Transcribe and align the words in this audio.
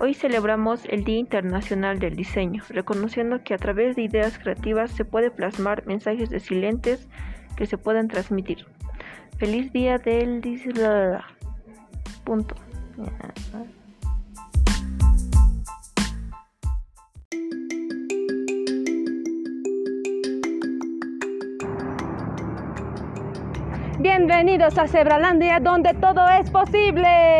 Hoy 0.00 0.14
celebramos 0.14 0.84
el 0.84 1.04
Día 1.04 1.18
Internacional 1.18 1.98
del 1.98 2.14
Diseño, 2.14 2.62
reconociendo 2.68 3.42
que 3.42 3.54
a 3.54 3.58
través 3.58 3.96
de 3.96 4.02
ideas 4.02 4.38
creativas 4.38 4.92
se 4.92 5.04
puede 5.04 5.30
plasmar 5.30 5.86
mensajes 5.86 6.30
resilientes 6.30 7.08
que 7.56 7.66
se 7.66 7.78
puedan 7.78 8.06
transmitir. 8.06 8.64
Feliz 9.38 9.72
Día 9.72 9.98
del 9.98 10.40
Diseño. 10.40 11.24
Punto. 12.24 12.54
Bienvenidos 24.00 24.78
a 24.78 24.86
Cebralandia, 24.86 25.58
donde 25.58 25.92
todo 25.94 26.24
es 26.30 26.48
posible. 26.50 27.37